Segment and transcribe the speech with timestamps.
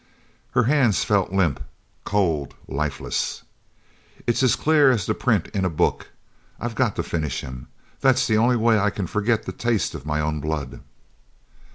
[0.53, 1.61] Her hands fell limp,
[2.05, 3.43] cold, lifeless.
[4.25, 6.09] "It's as clear as the print in a book.
[6.59, 7.67] I've got to finish him.
[7.99, 10.81] That's the only way I can forget the taste of my own blood."